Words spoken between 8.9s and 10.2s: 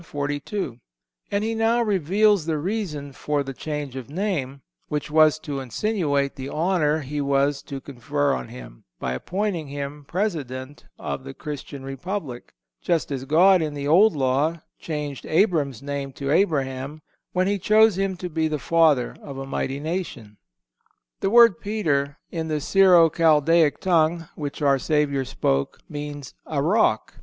by appointing him